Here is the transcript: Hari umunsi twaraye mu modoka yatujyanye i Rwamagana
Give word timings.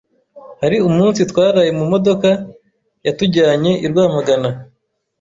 Hari 0.61 0.77
umunsi 0.89 1.19
twaraye 1.31 1.71
mu 1.79 1.85
modoka 1.91 2.29
yatujyanye 3.05 3.71
i 3.85 3.87
Rwamagana 3.91 4.49